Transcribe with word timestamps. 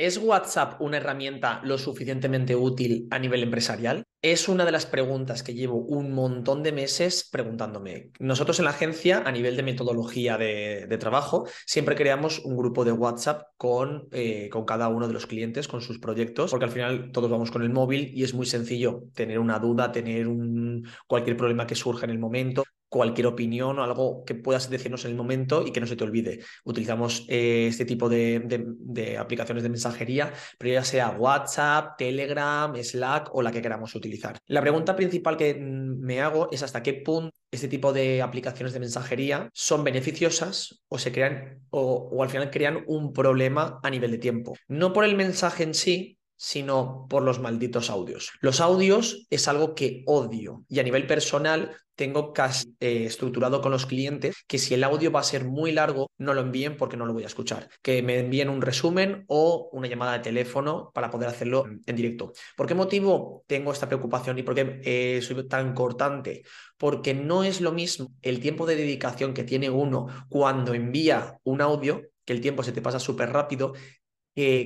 ¿Es 0.00 0.16
WhatsApp 0.16 0.80
una 0.80 0.96
herramienta 0.96 1.60
lo 1.62 1.76
suficientemente 1.76 2.56
útil 2.56 3.06
a 3.10 3.18
nivel 3.18 3.42
empresarial? 3.42 4.02
Es 4.22 4.48
una 4.48 4.64
de 4.64 4.72
las 4.72 4.86
preguntas 4.86 5.42
que 5.42 5.52
llevo 5.52 5.76
un 5.76 6.12
montón 6.14 6.62
de 6.62 6.72
meses 6.72 7.28
preguntándome. 7.30 8.10
Nosotros 8.18 8.58
en 8.58 8.64
la 8.64 8.70
agencia, 8.70 9.22
a 9.26 9.30
nivel 9.30 9.56
de 9.58 9.62
metodología 9.62 10.38
de, 10.38 10.96
trabajo, 10.98 11.46
siempre 11.66 11.96
creamos 11.96 12.38
un 12.38 12.56
grupo 12.56 12.86
de 12.86 12.92
WhatsApp 12.92 13.42
con, 13.58 14.08
eh, 14.12 14.48
con 14.50 14.64
cada 14.64 14.88
uno 14.88 15.06
de 15.06 15.12
los 15.12 15.26
clientes, 15.26 15.68
con 15.68 15.82
sus 15.82 15.98
proyectos, 15.98 16.50
porque 16.50 16.64
al 16.64 16.72
final 16.72 17.12
todos 17.12 17.30
vamos 17.30 17.50
con 17.50 17.62
el 17.62 17.68
móvil 17.68 18.10
y 18.14 18.24
es 18.24 18.32
muy 18.32 18.46
sencillo 18.46 19.02
tener 19.12 19.38
una 19.38 19.58
duda, 19.58 19.92
tener 19.92 20.28
un, 20.28 20.88
cualquier 21.08 21.36
problema 21.36 21.66
que 21.66 21.74
surja 21.74 22.06
en 22.06 22.12
el 22.12 22.18
momento 22.18 22.64
cualquier 22.90 23.28
opinión 23.28 23.78
o 23.78 23.82
algo 23.82 24.24
que 24.24 24.34
puedas 24.34 24.68
decirnos 24.68 25.04
en 25.04 25.12
el 25.12 25.16
momento 25.16 25.66
y 25.66 25.72
que 25.72 25.80
no 25.80 25.86
se 25.86 25.96
te 25.96 26.04
olvide. 26.04 26.40
Utilizamos 26.64 27.24
eh, 27.28 27.68
este 27.68 27.86
tipo 27.86 28.08
de, 28.08 29.16
aplicaciones 29.18 29.62
de 29.62 29.68
mensajería, 29.70 30.32
pero 30.58 30.74
ya 30.74 30.84
sea 30.84 31.10
WhatsApp, 31.10 31.96
Telegram, 31.96 32.74
Slack 32.76 33.30
o 33.32 33.40
la 33.40 33.52
que 33.52 33.62
queramos 33.62 33.94
utilizar. 33.94 34.38
La 34.46 34.60
pregunta 34.60 34.96
principal 34.96 35.36
que 35.36 35.54
me 35.54 36.20
hago 36.20 36.48
es 36.50 36.62
hasta 36.62 36.82
qué 36.82 36.94
punto 36.94 37.34
este 37.52 37.68
tipo 37.68 37.92
de 37.92 38.22
aplicaciones 38.22 38.72
de 38.72 38.80
mensajería 38.80 39.50
son 39.52 39.82
beneficiosas 39.82 40.82
o 40.88 40.98
se 40.98 41.10
crean 41.10 41.60
o, 41.70 42.08
o 42.12 42.22
al 42.22 42.30
final 42.30 42.50
crean 42.50 42.84
un 42.86 43.12
problema 43.12 43.80
a 43.82 43.90
nivel 43.90 44.12
de 44.12 44.18
tiempo. 44.18 44.54
No 44.68 44.92
por 44.92 45.04
el 45.04 45.16
mensaje 45.16 45.64
en 45.64 45.74
sí, 45.74 46.19
sino 46.42 47.06
por 47.10 47.22
los 47.22 47.38
malditos 47.38 47.90
audios. 47.90 48.32
Los 48.40 48.62
audios 48.62 49.26
es 49.28 49.46
algo 49.46 49.74
que 49.74 50.02
odio 50.06 50.64
y 50.70 50.78
a 50.78 50.82
nivel 50.82 51.06
personal 51.06 51.76
tengo 51.94 52.32
casi 52.32 52.74
eh, 52.80 53.04
estructurado 53.04 53.60
con 53.60 53.72
los 53.72 53.84
clientes 53.84 54.36
que 54.48 54.56
si 54.56 54.72
el 54.72 54.82
audio 54.84 55.12
va 55.12 55.20
a 55.20 55.22
ser 55.22 55.44
muy 55.44 55.70
largo, 55.70 56.10
no 56.16 56.32
lo 56.32 56.40
envíen 56.40 56.78
porque 56.78 56.96
no 56.96 57.04
lo 57.04 57.12
voy 57.12 57.24
a 57.24 57.26
escuchar. 57.26 57.68
Que 57.82 58.02
me 58.02 58.18
envíen 58.18 58.48
un 58.48 58.62
resumen 58.62 59.24
o 59.26 59.68
una 59.72 59.86
llamada 59.86 60.14
de 60.14 60.20
teléfono 60.20 60.90
para 60.94 61.10
poder 61.10 61.28
hacerlo 61.28 61.66
en 61.84 61.94
directo. 61.94 62.32
¿Por 62.56 62.66
qué 62.66 62.74
motivo 62.74 63.44
tengo 63.46 63.70
esta 63.70 63.86
preocupación 63.86 64.38
y 64.38 64.42
por 64.42 64.54
qué 64.54 64.80
eh, 64.82 65.20
soy 65.20 65.46
tan 65.46 65.74
cortante? 65.74 66.42
Porque 66.78 67.12
no 67.12 67.44
es 67.44 67.60
lo 67.60 67.72
mismo 67.72 68.14
el 68.22 68.40
tiempo 68.40 68.64
de 68.64 68.76
dedicación 68.76 69.34
que 69.34 69.44
tiene 69.44 69.68
uno 69.68 70.06
cuando 70.30 70.72
envía 70.72 71.38
un 71.44 71.60
audio 71.60 72.00
que 72.24 72.32
el 72.32 72.40
tiempo 72.40 72.62
se 72.62 72.72
te 72.72 72.80
pasa 72.80 72.98
súper 72.98 73.30
rápido 73.30 73.74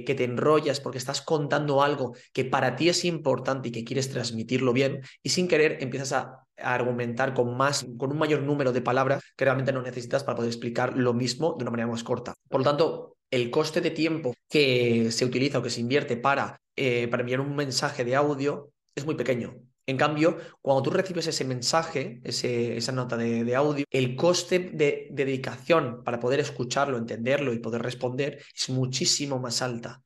que, 0.04 0.14
te 0.14 0.24
enrollas 0.24 0.80
porque 0.80 0.98
estás 0.98 1.22
contando 1.22 1.82
algo 1.82 2.14
que 2.32 2.44
para 2.44 2.76
ti 2.76 2.88
es 2.88 3.04
importante 3.04 3.68
y 3.68 3.72
que 3.72 3.84
quieres 3.84 4.10
transmitirlo 4.10 4.72
bien 4.72 5.00
y 5.22 5.30
sin 5.30 5.48
querer 5.48 5.78
empiezas 5.80 6.12
a, 6.12 6.40
argumentar 6.56 7.34
con 7.34 7.56
más, 7.56 7.84
con 7.98 8.12
un 8.12 8.18
mayor 8.18 8.42
número 8.42 8.72
de 8.72 8.80
palabras 8.80 9.24
que 9.36 9.44
realmente 9.44 9.72
no 9.72 9.82
necesitas 9.82 10.22
para 10.22 10.36
poder 10.36 10.50
explicar 10.50 10.96
lo 10.96 11.12
mismo 11.12 11.56
de 11.58 11.64
una 11.64 11.72
manera 11.72 11.88
más 11.88 12.04
corta. 12.04 12.32
Por 12.48 12.60
lo 12.60 12.64
tanto, 12.64 13.16
el 13.28 13.50
coste 13.50 13.80
de 13.80 13.90
tiempo 13.90 14.34
que 14.48 15.10
se 15.10 15.24
utiliza 15.24 15.58
o 15.58 15.62
que 15.62 15.70
se 15.70 15.80
invierte 15.80 16.16
para, 16.16 16.60
eh, 16.76 17.08
para 17.08 17.22
enviar 17.22 17.40
un 17.40 17.56
mensaje 17.56 18.04
de 18.04 18.14
audio 18.14 18.70
es 18.94 19.04
muy 19.04 19.16
pequeño. 19.16 19.56
En 19.86 19.96
cambio, 19.98 20.38
cuando 20.62 20.82
tú 20.82 20.90
recibes 20.90 21.26
ese 21.26 21.44
mensaje, 21.44 22.20
esa 22.24 22.92
nota 22.92 23.16
de, 23.16 23.54
audio, 23.54 23.84
el 23.90 24.16
coste 24.16 24.70
de, 24.72 25.08
dedicación 25.10 26.02
para 26.02 26.18
poder 26.18 26.40
escucharlo, 26.40 26.96
entenderlo 26.96 27.52
y 27.52 27.58
poder 27.58 27.82
responder 27.82 28.42
es 28.54 28.70
muchísimo 28.70 29.38
más 29.38 29.60
alta. 29.60 30.02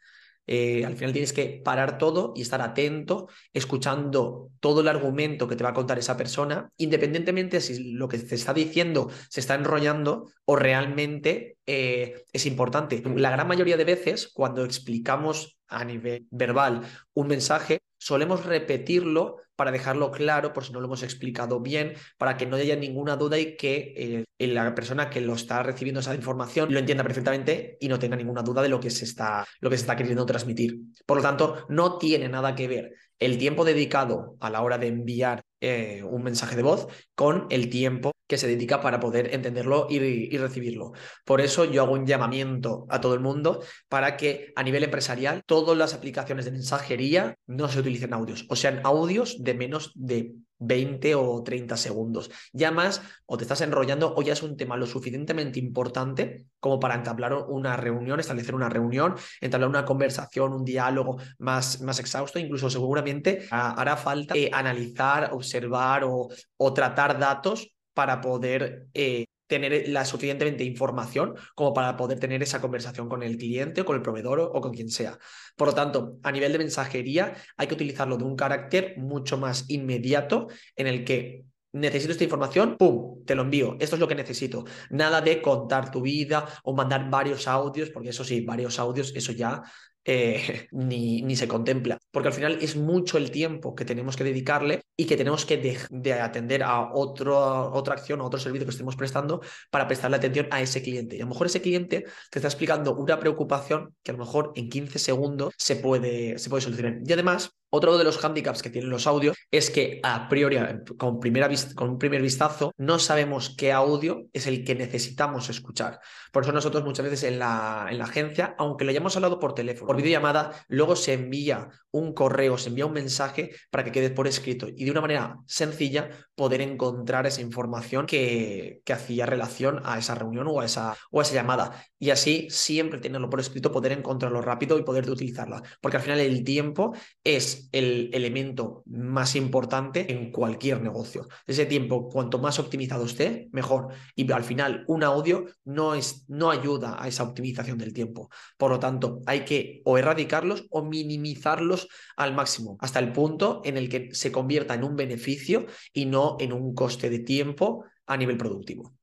Eh, 0.51 0.85
al 0.85 0.97
final 0.97 1.13
tienes 1.13 1.35
que 1.35 1.61
parar 1.63 1.99
todo 1.99 2.33
y 2.35 2.41
estar 2.41 2.63
atento, 2.63 3.29
escuchando 3.53 4.51
todo 4.61 4.81
el 4.81 4.89
argumento 4.89 5.47
que 5.47 5.57
te 5.57 5.63
va 5.63 5.71
a 5.71 5.75
contar 5.75 5.99
esa 5.99 6.17
persona, 6.17 6.71
independientemente 6.79 7.61
si 7.61 7.93
lo 7.93 8.09
que 8.09 8.19
te 8.19 8.35
está 8.35 8.55
diciendo 8.55 9.11
se 9.29 9.41
está 9.41 9.55
enrollando 9.55 10.33
o 10.51 10.57
realmente 10.57 11.59
eh, 11.67 12.25
es 12.33 12.47
importante. 12.47 13.03
La 13.17 13.31
gran 13.31 13.47
mayoría 13.47 13.77
de 13.77 13.85
veces, 13.85 14.29
cuando 14.33 14.65
explicamos 14.65 15.59
a 15.69 15.85
nivel 15.85 16.27
verbal 16.31 16.81
un 17.13 17.27
mensaje, 17.29 17.81
solemos 17.99 18.47
repetirlo 18.47 19.37
para 19.57 19.73
dejarlo 19.73 20.11
claro, 20.11 20.55
por 20.55 20.65
si 20.65 20.73
no 20.73 20.81
lo 20.81 20.87
hemos 20.87 21.03
explicado 21.03 21.61
bien, 21.61 21.97
para 22.17 22.39
que 22.39 22.47
no 22.47 22.57
haya 22.57 22.77
ninguna 22.77 23.17
duda 23.17 23.39
y 23.39 23.57
que 23.57 24.25
eh, 24.39 24.47
la 24.47 24.75
persona 24.75 25.11
que 25.11 25.21
lo 25.21 25.35
está 25.35 25.63
recibiendo 25.63 26.01
esa 26.01 26.15
información 26.15 26.73
lo 26.73 26.79
entienda 26.79 27.05
perfectamente 27.05 27.77
y 27.79 27.89
no 27.89 27.99
tenga 27.99 28.17
ninguna 28.17 28.41
duda 28.41 28.63
de 28.63 28.71
lo 28.71 28.81
que 28.81 28.89
se 28.89 29.05
está, 29.05 29.47
lo 29.61 29.69
que 29.69 29.77
se 29.77 29.83
está 29.83 29.97
queriendo 29.97 30.25
transmitir. 30.25 30.79
Por 31.05 31.19
lo 31.19 31.23
tanto, 31.23 31.67
no 31.69 31.99
tiene 31.99 32.27
nada 32.31 32.55
que 32.55 32.69
ver 32.69 32.95
el 33.21 33.39
tiempo 33.39 33.65
dedicado 33.65 34.37
a 34.41 34.51
la 34.51 34.63
hora 34.63 34.79
de 34.79 34.89
enviar 34.89 35.43
eh, 35.61 36.03
un 36.05 36.23
mensaje 36.23 36.55
de 36.55 36.63
voz 36.63 36.87
con 37.15 37.47
el 37.51 37.69
tiempo 37.69 38.13
que 38.29 38.39
se 38.39 38.47
dedica 38.47 38.81
para 38.81 39.01
poder 39.01 39.35
entenderlo 39.35 39.87
y, 39.91 40.37
recibirlo. 40.37 40.93
Por 41.25 41.41
eso 41.41 41.65
yo 41.65 41.83
hago 41.83 41.95
un 41.95 42.07
llamamiento 42.07 42.87
a 42.91 43.01
todo 43.01 43.15
el 43.15 43.21
mundo 43.21 43.63
para 43.89 44.17
que 44.17 44.53
a 44.55 44.63
nivel 44.63 44.85
empresarial 44.85 45.43
todas 45.47 45.77
las 45.77 45.95
aplicaciones 45.95 46.45
de 46.45 46.53
mensajería 46.53 47.35
no 47.47 47.69
se 47.69 47.81
utilicen 47.81 48.13
audios, 48.13 48.47
o 48.51 48.55
sean 48.55 48.83
audios 48.85 49.43
de 49.43 49.55
menos 49.55 49.93
de 49.95 50.35
20 50.59 51.15
o 51.15 51.43
30 51.43 51.77
segundos. 51.77 52.31
Ya 52.53 52.71
más, 52.71 53.03
o 53.27 53.37
te 53.37 53.45
estás 53.45 53.61
enrollando 53.61 54.15
o 54.17 54.23
ya 54.23 54.33
es 54.33 54.43
un 54.43 54.57
tema 54.57 54.77
lo 54.77 54.87
suficientemente 54.87 55.59
importante 55.59 56.47
como 56.61 56.81
para 56.81 56.95
entablar 56.95 57.35
una 57.35 57.77
reunión, 57.77 58.21
establecer 58.21 58.55
una 58.55 58.69
reunión, 58.69 59.15
entablar 59.41 59.69
una 59.69 59.85
conversación, 59.85 60.53
un 60.53 60.65
diálogo 60.65 61.19
más, 61.39 61.81
más 61.83 61.99
exhausto, 62.01 62.39
incluso 62.39 62.71
seguramente 62.71 63.47
hará 63.51 63.97
falta 63.97 64.35
eh, 64.37 64.51
analizar, 64.53 65.31
observar 65.33 66.05
o, 66.05 66.29
o 66.57 66.73
tratar 66.73 67.19
datos 67.19 67.73
para 67.95 68.21
poder 68.21 68.87
eh, 68.95 69.27
tener 69.49 69.89
la 69.89 70.05
suficientemente 70.05 70.63
información 70.63 71.35
como 71.55 71.75
para 71.75 71.97
poder 71.97 72.21
tener 72.21 72.43
esa 72.43 72.61
conversación 72.61 73.09
con 73.09 73.25
el 73.25 73.37
cliente 73.37 73.81
o 73.81 73.85
con 73.85 73.97
el 73.97 74.03
proveedor 74.03 74.41
o, 74.41 74.61
con 74.61 74.73
quien 74.73 74.91
sea. 74.91 75.19
Por 75.57 75.69
lo 75.69 75.75
tanto, 75.75 76.19
a 76.23 76.31
nivel 76.31 76.53
de 76.53 76.59
mensajería 76.59 77.35
hay 77.57 77.67
que 77.67 77.75
utilizarlo 77.75 78.17
de 78.17 78.25
un 78.25 78.37
carácter 78.37 78.95
mucho 78.99 79.39
más 79.39 79.69
inmediato 79.69 80.49
en 80.77 80.87
el 80.87 81.05
que 81.05 81.45
necesito 81.73 82.13
esta 82.13 82.25
información, 82.25 82.77
¡pum!, 82.79 83.25
te 83.25 83.35
lo 83.35 83.43
envío. 83.43 83.77
Esto 83.79 83.97
es 83.97 84.01
lo 84.01 84.09
que 84.09 84.15
necesito. 84.15 84.65
Nada 84.91 85.21
de 85.21 85.43
contar 85.43 85.91
tu 85.91 86.03
vida 86.03 86.47
o 86.65 86.75
mandar 86.75 87.11
varios 87.11 87.47
audios, 87.47 87.91
porque 87.91 88.11
eso 88.11 88.25
sí, 88.25 88.41
varios 88.43 88.79
audios, 88.79 89.13
eso 89.15 89.33
ya 89.33 89.63
eh, 90.05 90.69
ni, 90.73 91.23
ni, 91.23 91.37
se 91.37 91.49
contempla, 91.49 91.99
porque 92.11 92.29
al 92.29 92.35
final 92.35 92.59
es 92.61 92.77
mucho 92.77 93.19
el 93.19 93.31
tiempo 93.31 93.75
que 93.75 93.85
tenemos 93.85 94.17
que 94.17 94.25
dedicarle 94.25 94.83
y 94.97 95.07
que 95.07 95.17
tenemos 95.17 95.45
que 95.45 95.59
de, 95.91 96.13
atender 96.15 96.63
a 96.63 96.93
otro, 96.93 97.73
otra 97.73 97.95
acción 97.95 98.21
o 98.21 98.27
otro 98.27 98.41
servicio 98.41 98.67
que 98.67 98.73
estemos 98.73 98.97
prestando 98.97 99.41
para 99.71 99.87
prestarle 99.87 100.17
atención 100.17 100.49
a 100.51 100.61
ese 100.61 100.83
cliente. 100.83 101.17
Y 101.17 101.21
a 101.21 101.25
lo 101.25 101.31
mejor 101.31 101.47
ese 101.47 101.61
cliente 101.61 102.05
te 102.31 102.39
está 102.39 102.49
explicando 102.49 102.95
una 102.97 103.19
preocupación 103.19 103.95
que 104.03 104.11
a 104.11 104.15
lo 104.15 104.25
mejor 104.25 104.53
en 104.57 104.69
15 104.69 104.99
segundos 104.99 105.55
se 105.57 105.77
puede, 105.77 106.39
se 106.39 106.51
puede 106.51 106.63
solucionar. 106.63 106.99
Y 107.05 107.13
además, 107.13 107.58
otro 107.71 107.99
de 107.99 108.05
los 108.05 108.23
handicaps 108.25 108.63
que 108.63 108.71
tienen 108.71 108.91
los 108.91 109.07
audios 109.07 109.37
es 109.51 109.71
que 109.71 110.01
a 110.03 110.29
priori, 110.29 110.59
con, 110.97 111.21
primera 111.21 111.49
con 111.75 111.91
un 111.91 111.99
primer 111.99 112.23
vistazo, 112.23 112.73
no 112.77 112.99
sabemos 112.99 113.55
qué 113.57 113.73
audio 113.73 114.27
es 114.33 114.47
el 114.47 114.65
que 114.65 114.75
necesitamos 114.75 115.51
escuchar. 115.51 116.01
Por 116.33 116.43
eso 116.43 116.53
nosotros 116.53 116.85
muchas 116.85 117.05
veces 117.05 117.25
en 117.25 117.39
la, 117.39 117.87
en 117.91 117.99
la 117.99 118.05
agencia, 118.05 118.55
aunque 118.59 118.85
lo 118.85 118.91
hayamos 118.91 119.17
hablado 119.17 119.39
por 119.39 119.55
teléfono, 119.55 119.87
por 119.87 119.97
videollamada, 119.97 120.53
luego 120.69 120.97
se 120.97 121.15
envía 121.15 121.69
un 121.91 122.13
correo, 122.13 122.59
se 122.59 122.69
envía 122.69 122.87
un 122.87 122.93
mensaje 122.93 123.53
para 123.71 123.85
que 123.85 123.93
quede 123.93 124.11
por 124.11 124.27
escrito 124.27 124.69
y 124.69 124.85
de 124.85 124.91
una 124.91 125.01
manera 125.01 125.37
sencilla 125.47 126.11
poder 126.39 126.63
encontrar 126.63 127.27
esa 127.27 127.43
información 127.43 128.07
que, 128.07 128.81
hacía 128.91 129.27
relación 129.27 129.83
a 129.85 129.99
esa 129.99 130.15
reunión 130.15 130.47
o 130.49 130.61
a 130.61 130.65
esa, 130.65 130.97
llamada. 131.35 131.85
Y 131.99 132.11
así 132.11 132.47
siempre 132.49 133.01
tenerlo 133.01 133.29
por 133.29 133.41
escrito, 133.41 133.73
poder 133.73 133.93
encontrarlo 133.93 134.41
rápido 134.41 134.79
y 134.79 134.85
poder 134.85 135.11
utilizarla. 135.11 135.63
Porque 135.83 135.99
al 135.99 136.03
final 136.03 136.21
el 136.21 136.45
tiempo 136.45 136.95
es 137.23 137.69
el 137.73 138.09
elemento 138.15 138.83
más 138.87 139.37
importante 139.37 140.11
en 140.11 140.31
cualquier 140.31 140.81
negocio. 140.81 141.27
Ese 141.47 141.67
tiempo, 141.67 142.09
cuanto 142.09 142.39
más 142.39 142.59
optimizado 142.59 143.05
esté, 143.05 143.49
mejor. 143.53 143.89
Y 144.15 144.31
al 144.33 144.45
final, 144.45 144.85
un 144.87 145.03
audio 145.03 145.47
no, 145.65 145.95
es, 145.95 146.25
no 146.29 146.51
ayuda 146.51 147.03
a 147.03 147.09
esa 147.09 147.25
optimización 147.25 147.77
del 147.77 147.93
tiempo. 147.93 148.31
Por 148.57 148.71
lo 148.71 148.79
tanto, 148.79 149.21
hay 149.27 149.45
que 149.45 149.83
o 149.85 149.99
erradicarlos 149.99 150.67
o 150.71 150.83
minimizarlos 150.83 151.89
al 152.17 152.35
máximo, 152.35 152.79
hasta 152.81 153.01
el 153.01 153.13
punto 153.13 153.61
en 153.65 153.77
el 153.77 153.89
que 153.89 154.15
se 154.15 154.31
convierta 154.31 154.75
en 154.75 154.85
un 154.85 154.97
beneficio 154.97 155.67
y 155.93 156.07
en 156.39 156.53
un 156.53 156.75
coste 156.75 157.09
de 157.11 157.21
tiempo 157.21 157.85
a 158.07 158.17
nivel 158.17 158.37
productivo. 158.37 158.95